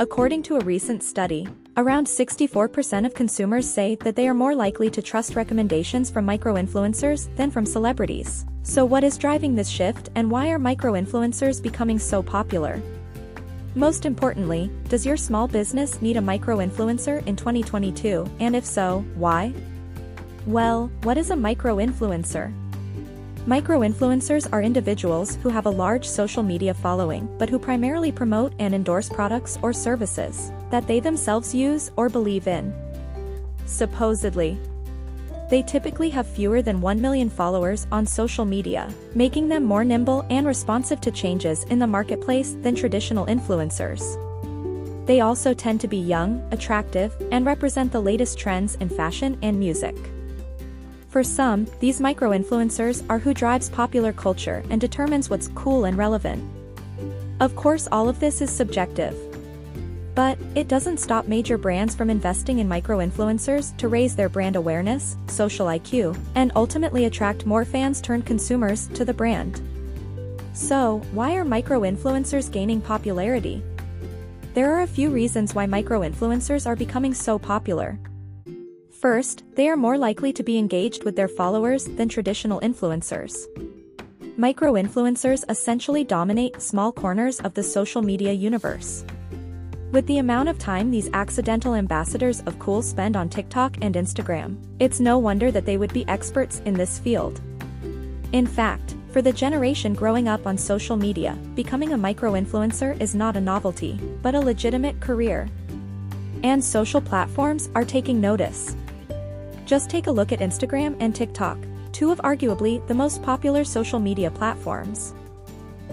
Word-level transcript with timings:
According 0.00 0.44
to 0.44 0.54
a 0.54 0.60
recent 0.60 1.02
study, 1.02 1.48
around 1.76 2.06
64% 2.06 3.04
of 3.04 3.14
consumers 3.14 3.68
say 3.68 3.96
that 4.04 4.14
they 4.14 4.28
are 4.28 4.34
more 4.34 4.54
likely 4.54 4.90
to 4.90 5.02
trust 5.02 5.34
recommendations 5.34 6.08
from 6.08 6.24
micro-influencers 6.24 7.34
than 7.34 7.50
from 7.50 7.66
celebrities. 7.66 8.46
So 8.62 8.84
what 8.84 9.02
is 9.02 9.18
driving 9.18 9.56
this 9.56 9.68
shift 9.68 10.10
and 10.14 10.30
why 10.30 10.50
are 10.50 10.58
micro-influencers 10.60 11.60
becoming 11.60 11.98
so 11.98 12.22
popular? 12.22 12.80
Most 13.74 14.06
importantly, 14.06 14.70
does 14.88 15.04
your 15.04 15.16
small 15.16 15.48
business 15.48 16.00
need 16.00 16.16
a 16.16 16.20
micro-influencer 16.20 17.26
in 17.26 17.34
2022, 17.34 18.24
and 18.38 18.54
if 18.54 18.64
so, 18.64 19.04
why? 19.16 19.52
Well, 20.46 20.92
what 21.02 21.18
is 21.18 21.30
a 21.30 21.36
micro-influencer? 21.36 22.52
Micro-influencers 23.48 24.46
are 24.52 24.60
individuals 24.60 25.36
who 25.36 25.48
have 25.48 25.64
a 25.64 25.70
large 25.70 26.06
social 26.06 26.42
media 26.42 26.74
following 26.74 27.26
but 27.38 27.48
who 27.48 27.58
primarily 27.58 28.12
promote 28.12 28.52
and 28.58 28.74
endorse 28.74 29.08
products 29.08 29.58
or 29.62 29.72
services 29.72 30.52
that 30.70 30.86
they 30.86 31.00
themselves 31.00 31.54
use 31.54 31.90
or 31.96 32.10
believe 32.10 32.46
in. 32.46 32.74
Supposedly. 33.64 34.58
They 35.48 35.62
typically 35.62 36.10
have 36.10 36.26
fewer 36.26 36.60
than 36.60 36.82
1 36.82 37.00
million 37.00 37.30
followers 37.30 37.86
on 37.90 38.04
social 38.04 38.44
media, 38.44 38.92
making 39.14 39.48
them 39.48 39.64
more 39.64 39.82
nimble 39.82 40.26
and 40.28 40.46
responsive 40.46 41.00
to 41.00 41.10
changes 41.10 41.64
in 41.70 41.78
the 41.78 41.86
marketplace 41.86 42.54
than 42.60 42.74
traditional 42.74 43.24
influencers. 43.24 44.04
They 45.06 45.20
also 45.20 45.54
tend 45.54 45.80
to 45.80 45.88
be 45.88 45.96
young, 45.96 46.46
attractive, 46.52 47.14
and 47.32 47.46
represent 47.46 47.92
the 47.92 48.02
latest 48.02 48.38
trends 48.38 48.74
in 48.74 48.90
fashion 48.90 49.38
and 49.40 49.58
music. 49.58 49.96
For 51.08 51.24
some, 51.24 51.66
these 51.80 52.00
micro-influencers 52.00 53.02
are 53.08 53.18
who 53.18 53.32
drives 53.32 53.70
popular 53.70 54.12
culture 54.12 54.62
and 54.68 54.78
determines 54.78 55.30
what's 55.30 55.48
cool 55.48 55.86
and 55.86 55.96
relevant. 55.96 56.44
Of 57.40 57.56
course 57.56 57.88
all 57.90 58.08
of 58.08 58.20
this 58.20 58.42
is 58.42 58.50
subjective. 58.50 59.16
But, 60.14 60.36
it 60.54 60.68
doesn't 60.68 60.98
stop 60.98 61.26
major 61.26 61.56
brands 61.56 61.94
from 61.94 62.10
investing 62.10 62.58
in 62.58 62.68
micro-influencers 62.68 63.76
to 63.78 63.88
raise 63.88 64.16
their 64.16 64.28
brand 64.28 64.56
awareness, 64.56 65.16
social 65.28 65.68
IQ, 65.68 66.18
and 66.34 66.52
ultimately 66.56 67.04
attract 67.04 67.46
more 67.46 67.64
fans 67.64 68.00
turned 68.00 68.26
consumers 68.26 68.88
to 68.88 69.04
the 69.04 69.14
brand. 69.14 69.62
So, 70.52 71.00
why 71.12 71.36
are 71.36 71.44
micro-influencers 71.44 72.50
gaining 72.50 72.80
popularity? 72.80 73.62
There 74.54 74.74
are 74.74 74.82
a 74.82 74.88
few 74.88 75.08
reasons 75.08 75.54
why 75.54 75.66
micro-influencers 75.66 76.66
are 76.66 76.76
becoming 76.76 77.14
so 77.14 77.38
popular. 77.38 77.96
First, 79.00 79.44
they 79.54 79.68
are 79.68 79.76
more 79.76 79.96
likely 79.96 80.32
to 80.32 80.42
be 80.42 80.58
engaged 80.58 81.04
with 81.04 81.14
their 81.14 81.28
followers 81.28 81.84
than 81.84 82.08
traditional 82.08 82.60
influencers. 82.62 83.46
Micro-influencers 84.36 85.44
essentially 85.48 86.02
dominate 86.02 86.60
small 86.60 86.90
corners 86.90 87.38
of 87.40 87.54
the 87.54 87.62
social 87.62 88.02
media 88.02 88.32
universe. 88.32 89.04
With 89.92 90.04
the 90.08 90.18
amount 90.18 90.48
of 90.48 90.58
time 90.58 90.90
these 90.90 91.08
accidental 91.12 91.76
ambassadors 91.76 92.40
of 92.40 92.58
cool 92.58 92.82
spend 92.82 93.16
on 93.16 93.28
TikTok 93.28 93.76
and 93.82 93.94
Instagram, 93.94 94.56
it's 94.80 94.98
no 94.98 95.16
wonder 95.16 95.52
that 95.52 95.64
they 95.64 95.76
would 95.76 95.92
be 95.92 96.06
experts 96.08 96.60
in 96.64 96.74
this 96.74 96.98
field. 96.98 97.40
In 98.32 98.48
fact, 98.48 98.96
for 99.12 99.22
the 99.22 99.32
generation 99.32 99.94
growing 99.94 100.26
up 100.26 100.44
on 100.44 100.58
social 100.58 100.96
media, 100.96 101.38
becoming 101.54 101.92
a 101.92 101.96
micro-influencer 101.96 103.00
is 103.00 103.14
not 103.14 103.36
a 103.36 103.40
novelty, 103.40 103.92
but 104.22 104.34
a 104.34 104.40
legitimate 104.40 104.98
career. 104.98 105.48
And 106.42 106.62
social 106.62 107.00
platforms 107.00 107.70
are 107.76 107.84
taking 107.84 108.20
notice. 108.20 108.74
Just 109.68 109.90
take 109.90 110.06
a 110.06 110.10
look 110.10 110.32
at 110.32 110.38
Instagram 110.38 110.96
and 110.98 111.14
TikTok, 111.14 111.58
two 111.92 112.10
of 112.10 112.20
arguably 112.20 112.84
the 112.86 112.94
most 112.94 113.22
popular 113.22 113.64
social 113.64 113.98
media 113.98 114.30
platforms. 114.30 115.12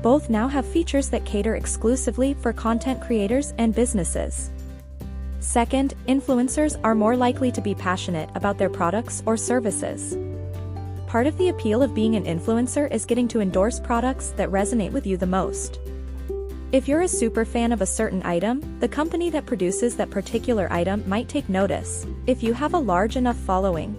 Both 0.00 0.30
now 0.30 0.48
have 0.48 0.64
features 0.64 1.10
that 1.10 1.26
cater 1.26 1.54
exclusively 1.54 2.32
for 2.32 2.54
content 2.54 3.02
creators 3.02 3.52
and 3.58 3.74
businesses. 3.74 4.50
Second, 5.40 5.92
influencers 6.06 6.80
are 6.82 6.94
more 6.94 7.14
likely 7.14 7.52
to 7.52 7.60
be 7.60 7.74
passionate 7.74 8.30
about 8.34 8.56
their 8.56 8.70
products 8.70 9.22
or 9.26 9.36
services. 9.36 10.16
Part 11.06 11.26
of 11.26 11.36
the 11.36 11.50
appeal 11.50 11.82
of 11.82 11.94
being 11.94 12.16
an 12.16 12.24
influencer 12.24 12.90
is 12.90 13.04
getting 13.04 13.28
to 13.28 13.42
endorse 13.42 13.80
products 13.80 14.30
that 14.38 14.48
resonate 14.48 14.92
with 14.92 15.06
you 15.06 15.18
the 15.18 15.26
most. 15.26 15.78
If 16.70 16.86
you're 16.86 17.00
a 17.00 17.08
super 17.08 17.46
fan 17.46 17.72
of 17.72 17.80
a 17.80 17.86
certain 17.86 18.20
item, 18.26 18.78
the 18.78 18.88
company 18.88 19.30
that 19.30 19.46
produces 19.46 19.96
that 19.96 20.10
particular 20.10 20.70
item 20.70 21.02
might 21.08 21.26
take 21.26 21.48
notice, 21.48 22.06
if 22.26 22.42
you 22.42 22.52
have 22.52 22.74
a 22.74 22.78
large 22.78 23.16
enough 23.16 23.38
following. 23.38 23.96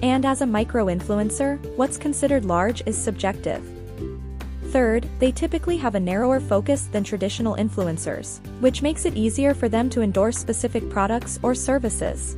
And 0.00 0.24
as 0.24 0.42
a 0.42 0.46
micro-influencer, 0.46 1.58
what's 1.76 1.96
considered 1.96 2.44
large 2.44 2.84
is 2.86 2.96
subjective. 2.96 3.68
Third, 4.66 5.08
they 5.18 5.32
typically 5.32 5.76
have 5.76 5.96
a 5.96 6.00
narrower 6.00 6.38
focus 6.38 6.82
than 6.82 7.02
traditional 7.02 7.56
influencers, 7.56 8.38
which 8.60 8.80
makes 8.80 9.04
it 9.04 9.16
easier 9.16 9.52
for 9.52 9.68
them 9.68 9.90
to 9.90 10.02
endorse 10.02 10.38
specific 10.38 10.88
products 10.88 11.40
or 11.42 11.52
services. 11.52 12.36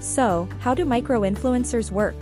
So, 0.00 0.48
how 0.60 0.72
do 0.72 0.86
micro-influencers 0.86 1.90
work? 1.90 2.16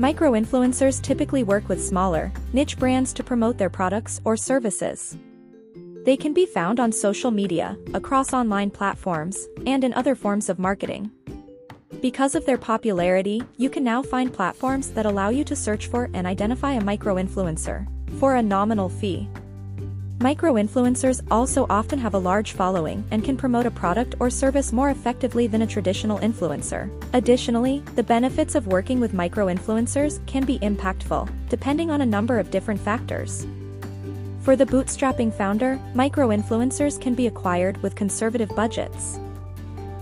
Micro-influencers 0.00 1.02
typically 1.02 1.42
work 1.42 1.68
with 1.68 1.84
smaller, 1.84 2.32
niche 2.54 2.78
brands 2.78 3.12
to 3.12 3.22
promote 3.22 3.58
their 3.58 3.68
products 3.68 4.18
or 4.24 4.34
services. 4.34 5.18
They 6.06 6.16
can 6.16 6.32
be 6.32 6.46
found 6.46 6.80
on 6.80 6.90
social 6.90 7.30
media, 7.30 7.76
across 7.92 8.32
online 8.32 8.70
platforms, 8.70 9.46
and 9.66 9.84
in 9.84 9.92
other 9.92 10.14
forms 10.14 10.48
of 10.48 10.58
marketing. 10.58 11.10
Because 12.00 12.34
of 12.34 12.46
their 12.46 12.56
popularity, 12.56 13.42
you 13.58 13.68
can 13.68 13.84
now 13.84 14.00
find 14.00 14.32
platforms 14.32 14.88
that 14.92 15.04
allow 15.04 15.28
you 15.28 15.44
to 15.44 15.54
search 15.54 15.88
for 15.88 16.08
and 16.14 16.26
identify 16.26 16.72
a 16.72 16.82
micro-influencer, 16.82 17.86
for 18.18 18.36
a 18.36 18.42
nominal 18.42 18.88
fee. 18.88 19.28
Micro-influencers 20.22 21.22
also 21.30 21.64
often 21.70 21.98
have 21.98 22.12
a 22.12 22.18
large 22.18 22.52
following 22.52 23.02
and 23.10 23.24
can 23.24 23.38
promote 23.38 23.64
a 23.64 23.70
product 23.70 24.16
or 24.20 24.28
service 24.28 24.70
more 24.70 24.90
effectively 24.90 25.46
than 25.46 25.62
a 25.62 25.66
traditional 25.66 26.18
influencer. 26.18 26.90
Additionally, 27.14 27.82
the 27.94 28.02
benefits 28.02 28.54
of 28.54 28.66
working 28.66 29.00
with 29.00 29.14
micro-influencers 29.14 30.20
can 30.26 30.44
be 30.44 30.58
impactful, 30.58 31.26
depending 31.48 31.90
on 31.90 32.02
a 32.02 32.06
number 32.06 32.38
of 32.38 32.50
different 32.50 32.78
factors. 32.78 33.46
For 34.42 34.56
the 34.56 34.66
bootstrapping 34.66 35.32
founder, 35.32 35.80
micro-influencers 35.94 37.00
can 37.00 37.14
be 37.14 37.26
acquired 37.26 37.82
with 37.82 37.94
conservative 37.94 38.50
budgets. 38.54 39.18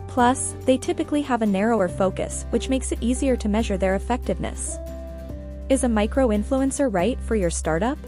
Plus, 0.09 0.57
they 0.65 0.79
typically 0.79 1.23
have 1.23 1.43
a 1.43 1.47
narrower 1.47 1.87
focus, 1.87 2.45
which 2.51 2.69
makes 2.69 2.91
it 2.91 3.01
easier 3.01 3.37
to 3.37 3.49
measure 3.49 3.79
their 3.79 3.95
effectiveness. 3.95 4.79
Is 5.69 5.85
a 5.85 5.89
micro-influencer 5.89 6.93
right 6.93 7.21
for 7.21 7.37
your 7.37 7.51
startup? 7.51 7.99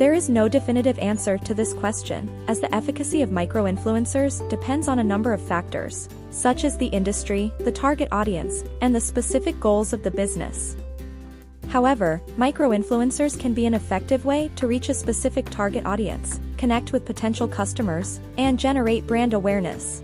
There 0.00 0.14
is 0.14 0.30
no 0.30 0.48
definitive 0.48 0.98
answer 0.98 1.36
to 1.36 1.52
this 1.52 1.74
question, 1.74 2.30
as 2.48 2.58
the 2.58 2.74
efficacy 2.74 3.20
of 3.20 3.30
micro-influencers 3.30 4.48
depends 4.48 4.88
on 4.88 4.98
a 4.98 5.04
number 5.04 5.34
of 5.34 5.42
factors, 5.42 6.08
such 6.30 6.64
as 6.64 6.78
the 6.78 6.86
industry, 6.86 7.52
the 7.58 7.70
target 7.70 8.08
audience, 8.10 8.64
and 8.80 8.94
the 8.94 9.00
specific 9.02 9.60
goals 9.60 9.92
of 9.92 10.02
the 10.02 10.10
business. 10.10 10.74
However, 11.68 12.22
micro-influencers 12.38 13.38
can 13.38 13.52
be 13.52 13.66
an 13.66 13.74
effective 13.74 14.24
way 14.24 14.50
to 14.56 14.66
reach 14.66 14.88
a 14.88 14.94
specific 14.94 15.50
target 15.50 15.84
audience, 15.84 16.40
connect 16.56 16.92
with 16.92 17.04
potential 17.04 17.46
customers, 17.46 18.20
and 18.38 18.58
generate 18.58 19.06
brand 19.06 19.34
awareness. 19.34 20.02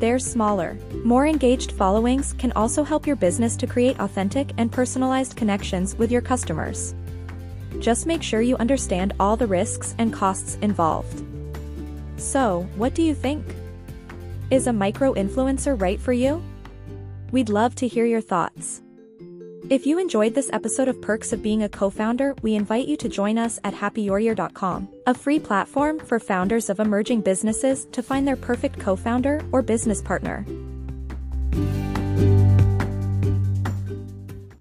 Their 0.00 0.18
smaller, 0.18 0.76
more 1.04 1.28
engaged 1.28 1.70
followings 1.70 2.32
can 2.32 2.50
also 2.56 2.82
help 2.82 3.06
your 3.06 3.14
business 3.14 3.54
to 3.58 3.68
create 3.68 4.00
authentic 4.00 4.50
and 4.58 4.72
personalized 4.72 5.36
connections 5.36 5.94
with 5.94 6.10
your 6.10 6.22
customers. 6.22 6.92
Just 7.80 8.06
make 8.06 8.22
sure 8.22 8.40
you 8.40 8.56
understand 8.56 9.12
all 9.20 9.36
the 9.36 9.46
risks 9.46 9.94
and 9.98 10.12
costs 10.12 10.58
involved. 10.62 11.22
So, 12.16 12.66
what 12.76 12.94
do 12.94 13.02
you 13.02 13.14
think? 13.14 13.44
Is 14.50 14.66
a 14.66 14.72
micro-influencer 14.72 15.80
right 15.80 16.00
for 16.00 16.12
you? 16.12 16.42
We'd 17.32 17.48
love 17.48 17.74
to 17.76 17.88
hear 17.88 18.06
your 18.06 18.20
thoughts. 18.20 18.82
If 19.68 19.84
you 19.84 19.98
enjoyed 19.98 20.32
this 20.34 20.48
episode 20.52 20.86
of 20.86 21.02
Perks 21.02 21.32
of 21.32 21.42
Being 21.42 21.64
a 21.64 21.68
Co-Founder, 21.68 22.36
we 22.40 22.54
invite 22.54 22.86
you 22.86 22.96
to 22.98 23.08
join 23.08 23.36
us 23.36 23.58
at 23.64 23.74
happyyouryear.com, 23.74 24.88
a 25.08 25.14
free 25.14 25.40
platform 25.40 25.98
for 25.98 26.20
founders 26.20 26.70
of 26.70 26.78
emerging 26.78 27.22
businesses 27.22 27.86
to 27.90 28.00
find 28.00 28.28
their 28.28 28.36
perfect 28.36 28.78
co-founder 28.78 29.44
or 29.50 29.62
business 29.62 30.00
partner. 30.00 30.46